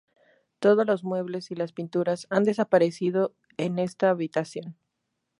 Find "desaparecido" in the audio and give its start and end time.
2.43-3.35